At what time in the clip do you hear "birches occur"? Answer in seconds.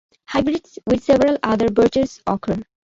1.69-2.57